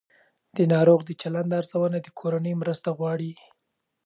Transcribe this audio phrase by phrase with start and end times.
[0.57, 3.33] د ناروغ د چلند ارزونه د کورنۍ مرسته غواړي.